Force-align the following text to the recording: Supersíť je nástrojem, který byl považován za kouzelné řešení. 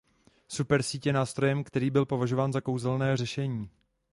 Supersíť 0.47 1.05
je 1.05 1.13
nástrojem, 1.13 1.63
který 1.63 1.89
byl 1.91 2.05
považován 2.05 2.53
za 2.53 2.61
kouzelné 2.61 3.17
řešení. 3.17 3.69